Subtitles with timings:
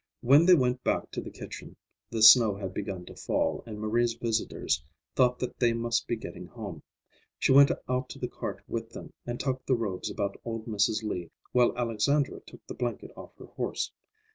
[0.21, 1.75] When they went back to the kitchen,
[2.09, 4.83] the snow had begun to fall, and Marie's visitors
[5.15, 6.81] thought they must be getting home.
[7.37, 11.03] She went out to the cart with them, and tucked the robes about old Mrs.
[11.03, 13.91] Lee while Alexandra took the blanket off her horse.